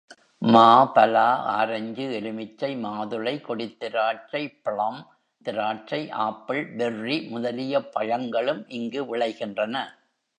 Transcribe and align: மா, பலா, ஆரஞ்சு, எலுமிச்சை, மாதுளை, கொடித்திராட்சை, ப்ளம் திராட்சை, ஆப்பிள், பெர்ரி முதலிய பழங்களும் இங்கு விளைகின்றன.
மா, 0.41 0.85
பலா, 0.85 1.25
ஆரஞ்சு, 1.49 2.05
எலுமிச்சை, 2.11 2.69
மாதுளை, 2.77 3.33
கொடித்திராட்சை, 3.41 4.41
ப்ளம் 4.63 4.99
திராட்சை, 5.45 6.09
ஆப்பிள், 6.09 6.63
பெர்ரி 6.77 7.29
முதலிய 7.29 7.83
பழங்களும் 7.89 8.63
இங்கு 8.69 9.03
விளைகின்றன. 9.03 9.75